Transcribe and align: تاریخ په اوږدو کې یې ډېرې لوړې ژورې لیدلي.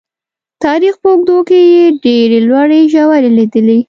تاریخ 0.63 0.95
په 1.01 1.07
اوږدو 1.11 1.37
کې 1.49 1.59
یې 1.73 1.83
ډېرې 2.03 2.39
لوړې 2.47 2.79
ژورې 2.93 3.29
لیدلي. 3.37 3.79